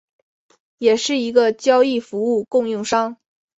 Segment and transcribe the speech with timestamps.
[0.79, 3.17] 也是一个交易服务供应商。